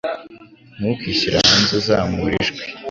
Ntukishyire 0.77 1.37
hanze 1.47 1.71
uzamura 1.79 2.33
ijwi. 2.41 2.61